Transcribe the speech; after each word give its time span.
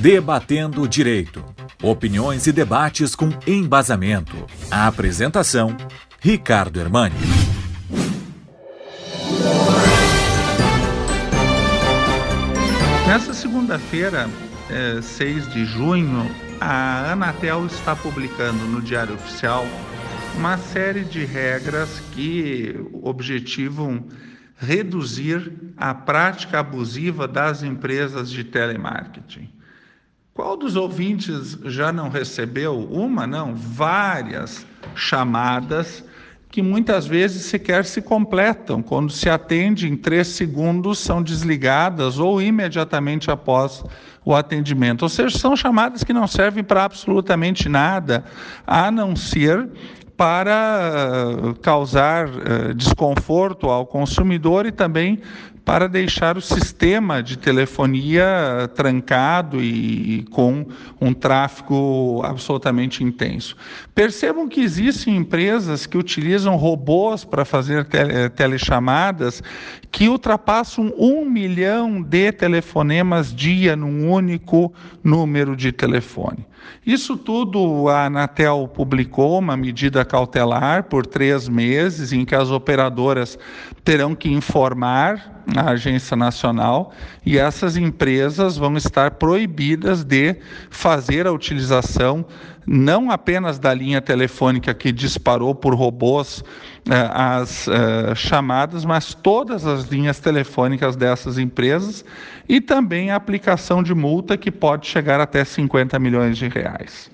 Debatendo 0.00 0.80
o 0.80 0.88
Direito. 0.88 1.44
Opiniões 1.82 2.46
e 2.46 2.52
debates 2.52 3.14
com 3.14 3.28
embasamento. 3.46 4.34
A 4.70 4.86
apresentação: 4.86 5.76
Ricardo 6.18 6.80
Hermani. 6.80 7.14
Nessa 13.06 13.34
segunda-feira, 13.34 14.26
é, 14.70 15.02
6 15.02 15.52
de 15.52 15.66
junho, 15.66 16.34
a 16.58 17.12
Anatel 17.12 17.66
está 17.66 17.94
publicando 17.94 18.64
no 18.64 18.80
Diário 18.80 19.16
Oficial 19.16 19.66
uma 20.34 20.56
série 20.56 21.04
de 21.04 21.26
regras 21.26 22.00
que 22.12 22.74
objetivam 23.02 24.02
reduzir 24.56 25.52
a 25.76 25.92
prática 25.92 26.60
abusiva 26.60 27.28
das 27.28 27.62
empresas 27.62 28.30
de 28.30 28.44
telemarketing. 28.44 29.59
Qual 30.32 30.56
dos 30.56 30.76
ouvintes 30.76 31.58
já 31.64 31.92
não 31.92 32.08
recebeu 32.08 32.78
uma, 32.78 33.26
não, 33.26 33.54
várias 33.54 34.66
chamadas 34.94 36.04
que 36.50 36.62
muitas 36.62 37.06
vezes 37.06 37.44
sequer 37.44 37.84
se 37.84 38.02
completam. 38.02 38.82
Quando 38.82 39.10
se 39.10 39.28
atende 39.30 39.88
em 39.88 39.96
três 39.96 40.28
segundos, 40.28 40.98
são 40.98 41.22
desligadas 41.22 42.18
ou 42.18 42.42
imediatamente 42.42 43.30
após 43.30 43.84
o 44.24 44.34
atendimento. 44.34 45.02
Ou 45.02 45.08
seja, 45.08 45.38
são 45.38 45.54
chamadas 45.56 46.02
que 46.02 46.12
não 46.12 46.26
servem 46.26 46.64
para 46.64 46.84
absolutamente 46.84 47.68
nada, 47.68 48.24
a 48.66 48.90
não 48.90 49.14
ser 49.14 49.68
para 50.16 51.54
causar 51.62 52.28
uh, 52.28 52.74
desconforto 52.74 53.70
ao 53.70 53.86
consumidor 53.86 54.66
e 54.66 54.72
também 54.72 55.20
para 55.70 55.86
deixar 55.86 56.36
o 56.36 56.40
sistema 56.40 57.22
de 57.22 57.38
telefonia 57.38 58.68
trancado 58.74 59.62
e, 59.62 60.26
com 60.32 60.66
um 61.00 61.14
tráfego 61.14 62.22
absolutamente 62.24 63.04
intenso. 63.04 63.56
Percebam 63.94 64.48
que 64.48 64.60
existem 64.60 65.16
empresas 65.16 65.86
que 65.86 65.96
utilizam 65.96 66.56
robôs 66.56 67.24
para 67.24 67.44
fazer 67.44 67.84
tele, 67.84 68.28
telechamadas 68.30 69.44
que 69.92 70.08
ultrapassam 70.08 70.92
um 70.98 71.24
milhão 71.24 72.02
de 72.02 72.32
telefonemas 72.32 73.32
dia 73.32 73.76
num 73.76 74.10
único 74.10 74.74
número 75.04 75.54
de 75.54 75.70
telefone. 75.70 76.44
Isso 76.84 77.16
tudo 77.16 77.88
a 77.88 78.06
Anatel 78.06 78.68
publicou 78.72 79.38
uma 79.38 79.56
medida 79.56 80.04
cautelar 80.04 80.84
por 80.84 81.06
três 81.06 81.48
meses 81.48 82.12
em 82.12 82.24
que 82.24 82.34
as 82.34 82.50
operadoras 82.50 83.38
terão 83.84 84.14
que 84.14 84.30
informar 84.30 85.39
a 85.56 85.70
agência 85.70 86.16
nacional 86.16 86.92
e 87.24 87.38
essas 87.38 87.76
empresas 87.76 88.56
vão 88.56 88.76
estar 88.76 89.12
proibidas 89.12 90.04
de 90.04 90.36
fazer 90.70 91.26
a 91.26 91.32
utilização 91.32 92.24
não 92.66 93.10
apenas 93.10 93.58
da 93.58 93.74
linha 93.74 94.00
telefônica 94.00 94.72
que 94.74 94.92
disparou 94.92 95.54
por 95.54 95.74
robôs 95.74 96.44
eh, 96.88 97.10
as 97.12 97.66
eh, 97.66 98.14
chamadas, 98.14 98.84
mas 98.84 99.12
todas 99.14 99.66
as 99.66 99.86
linhas 99.86 100.20
telefônicas 100.20 100.94
dessas 100.94 101.38
empresas 101.38 102.04
e 102.48 102.60
também 102.60 103.10
a 103.10 103.16
aplicação 103.16 103.82
de 103.82 103.94
multa 103.94 104.36
que 104.36 104.50
pode 104.50 104.86
chegar 104.86 105.20
até 105.20 105.44
50 105.44 105.98
milhões 105.98 106.36
de 106.36 106.48
reais. 106.48 107.10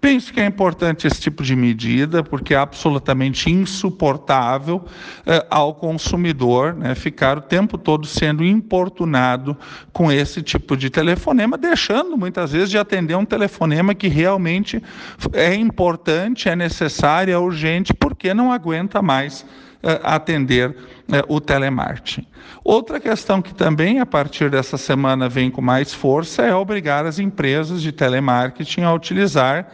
Penso 0.00 0.32
que 0.32 0.40
é 0.40 0.46
importante 0.46 1.06
esse 1.06 1.20
tipo 1.20 1.42
de 1.42 1.54
medida, 1.54 2.22
porque 2.22 2.54
é 2.54 2.56
absolutamente 2.56 3.50
insuportável 3.50 4.82
eh, 5.26 5.46
ao 5.50 5.74
consumidor 5.74 6.74
né, 6.74 6.94
ficar 6.94 7.36
o 7.36 7.42
tempo 7.42 7.76
todo 7.76 8.06
sendo 8.06 8.42
importunado 8.42 9.54
com 9.92 10.10
esse 10.10 10.40
tipo 10.40 10.74
de 10.74 10.88
telefonema, 10.88 11.58
deixando 11.58 12.16
muitas 12.16 12.52
vezes 12.52 12.70
de 12.70 12.78
atender 12.78 13.14
um 13.14 13.26
telefonema 13.26 13.94
que 13.94 14.08
realmente 14.08 14.82
é 15.34 15.54
importante, 15.54 16.48
é 16.48 16.56
necessário, 16.56 17.34
é 17.34 17.38
urgente, 17.38 17.92
porque 17.92 18.32
não 18.32 18.50
aguenta 18.50 19.02
mais 19.02 19.44
atender 20.02 20.76
eh, 21.10 21.24
o 21.26 21.40
telemarketing. 21.40 22.26
Outra 22.62 23.00
questão 23.00 23.40
que 23.40 23.54
também 23.54 24.00
a 24.00 24.06
partir 24.06 24.50
dessa 24.50 24.76
semana 24.76 25.28
vem 25.28 25.50
com 25.50 25.62
mais 25.62 25.94
força 25.94 26.42
é 26.42 26.54
obrigar 26.54 27.06
as 27.06 27.18
empresas 27.18 27.80
de 27.80 27.90
telemarketing 27.90 28.82
a 28.82 28.92
utilizar 28.92 29.66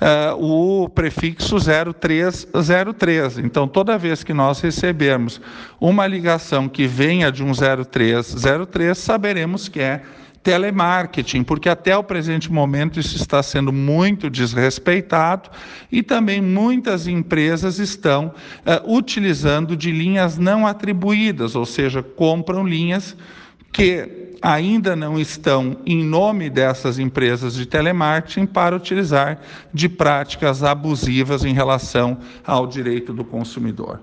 uh, 0.00 0.84
o 0.84 0.88
prefixo 0.88 1.56
0303. 1.58 3.38
Então, 3.38 3.66
toda 3.66 3.96
vez 3.96 4.22
que 4.22 4.34
nós 4.34 4.60
recebermos 4.60 5.40
uma 5.80 6.06
ligação 6.06 6.68
que 6.68 6.86
venha 6.86 7.32
de 7.32 7.42
um 7.42 7.52
0303, 7.52 8.98
saberemos 8.98 9.68
que 9.68 9.80
é 9.80 10.02
telemarketing, 10.44 11.42
porque 11.42 11.70
até 11.70 11.96
o 11.96 12.04
presente 12.04 12.52
momento 12.52 13.00
isso 13.00 13.16
está 13.16 13.42
sendo 13.42 13.72
muito 13.72 14.28
desrespeitado 14.28 15.48
e 15.90 16.02
também 16.02 16.40
muitas 16.42 17.08
empresas 17.08 17.78
estão 17.78 18.26
uh, 18.26 18.94
utilizando 18.94 19.74
de 19.74 19.90
linhas 19.90 20.36
não 20.36 20.66
atribuídas, 20.66 21.56
ou 21.56 21.64
seja, 21.64 22.02
compram 22.02 22.66
linhas 22.66 23.16
que 23.72 24.36
ainda 24.42 24.94
não 24.94 25.18
estão 25.18 25.78
em 25.86 26.04
nome 26.04 26.50
dessas 26.50 26.98
empresas 26.98 27.54
de 27.54 27.64
telemarketing 27.64 28.44
para 28.44 28.76
utilizar 28.76 29.40
de 29.72 29.88
práticas 29.88 30.62
abusivas 30.62 31.42
em 31.42 31.54
relação 31.54 32.18
ao 32.46 32.66
direito 32.66 33.14
do 33.14 33.24
consumidor. 33.24 33.98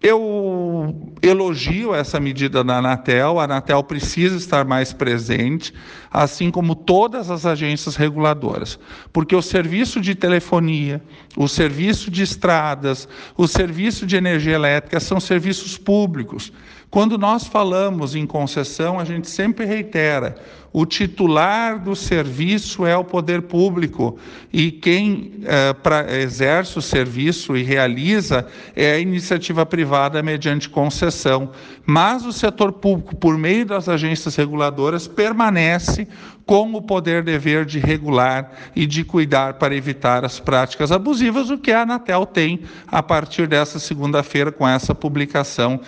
Eu 0.00 1.13
elogio 1.28 1.94
essa 1.94 2.20
medida 2.20 2.62
da 2.62 2.78
Anatel. 2.78 3.38
A 3.38 3.44
Anatel 3.44 3.82
precisa 3.82 4.36
estar 4.36 4.64
mais 4.64 4.92
presente, 4.92 5.72
assim 6.10 6.50
como 6.50 6.74
todas 6.74 7.30
as 7.30 7.46
agências 7.46 7.96
reguladoras, 7.96 8.78
porque 9.12 9.34
o 9.34 9.42
serviço 9.42 10.00
de 10.00 10.14
telefonia, 10.14 11.02
o 11.36 11.48
serviço 11.48 12.10
de 12.10 12.22
estradas, 12.22 13.08
o 13.36 13.46
serviço 13.48 14.06
de 14.06 14.16
energia 14.16 14.54
elétrica 14.54 15.00
são 15.00 15.18
serviços 15.18 15.78
públicos. 15.78 16.52
Quando 16.90 17.18
nós 17.18 17.44
falamos 17.44 18.14
em 18.14 18.24
concessão, 18.24 19.00
a 19.00 19.04
gente 19.04 19.28
sempre 19.28 19.64
reitera: 19.64 20.36
o 20.76 20.84
titular 20.84 21.78
do 21.78 21.94
serviço 21.94 22.84
é 22.84 22.96
o 22.96 23.04
poder 23.04 23.42
público 23.42 24.18
e 24.52 24.72
quem 24.72 25.34
é, 25.44 25.72
pra, 25.72 26.04
exerce 26.20 26.76
o 26.76 26.82
serviço 26.82 27.56
e 27.56 27.62
realiza 27.62 28.44
é 28.74 28.94
a 28.94 28.98
iniciativa 28.98 29.64
privada 29.64 30.20
mediante 30.20 30.68
concessão. 30.68 31.52
Mas 31.86 32.26
o 32.26 32.32
setor 32.32 32.72
público, 32.72 33.14
por 33.14 33.38
meio 33.38 33.64
das 33.64 33.88
agências 33.88 34.34
reguladoras, 34.34 35.06
permanece 35.06 36.08
com 36.44 36.74
o 36.74 36.82
poder 36.82 37.22
dever 37.22 37.64
de 37.64 37.78
regular 37.78 38.50
e 38.74 38.84
de 38.84 39.04
cuidar 39.04 39.54
para 39.54 39.76
evitar 39.76 40.24
as 40.24 40.40
práticas 40.40 40.90
abusivas, 40.90 41.50
o 41.50 41.58
que 41.58 41.70
a 41.70 41.82
Anatel 41.82 42.26
tem 42.26 42.62
a 42.88 43.00
partir 43.00 43.46
dessa 43.46 43.78
segunda-feira 43.78 44.50
com 44.50 44.66
essa 44.66 44.92
publicação 44.92 45.78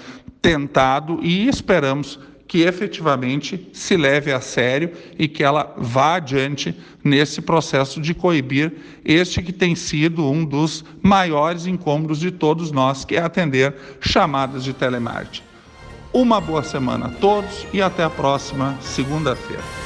tentado 0.40 1.18
e 1.24 1.48
esperamos 1.48 2.20
que 2.46 2.62
efetivamente 2.62 3.68
se 3.72 3.96
leve 3.96 4.32
a 4.32 4.40
sério 4.40 4.92
e 5.18 5.26
que 5.26 5.42
ela 5.42 5.74
vá 5.76 6.16
adiante 6.16 6.74
nesse 7.02 7.40
processo 7.40 8.00
de 8.00 8.14
coibir 8.14 8.72
este 9.04 9.42
que 9.42 9.52
tem 9.52 9.74
sido 9.74 10.30
um 10.30 10.44
dos 10.44 10.84
maiores 11.02 11.66
incômodos 11.66 12.18
de 12.18 12.30
todos 12.30 12.70
nós, 12.70 13.04
que 13.04 13.16
é 13.16 13.22
atender 13.22 13.74
chamadas 14.00 14.64
de 14.64 14.72
telemarketing. 14.72 15.42
Uma 16.12 16.40
boa 16.40 16.62
semana 16.62 17.06
a 17.06 17.10
todos 17.10 17.66
e 17.72 17.82
até 17.82 18.04
a 18.04 18.10
próxima 18.10 18.78
segunda-feira. 18.80 19.85